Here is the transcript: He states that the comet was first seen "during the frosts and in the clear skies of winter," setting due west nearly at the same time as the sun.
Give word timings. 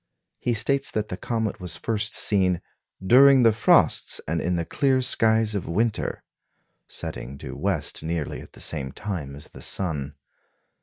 He 0.39 0.55
states 0.55 0.89
that 0.89 1.09
the 1.09 1.15
comet 1.15 1.59
was 1.61 1.77
first 1.77 2.15
seen 2.15 2.59
"during 3.05 3.43
the 3.43 3.51
frosts 3.51 4.19
and 4.27 4.41
in 4.41 4.55
the 4.55 4.65
clear 4.65 4.99
skies 4.99 5.53
of 5.53 5.67
winter," 5.67 6.23
setting 6.87 7.37
due 7.37 7.55
west 7.55 8.01
nearly 8.01 8.41
at 8.41 8.53
the 8.53 8.61
same 8.61 8.91
time 8.93 9.35
as 9.35 9.49
the 9.49 9.61
sun. 9.61 10.15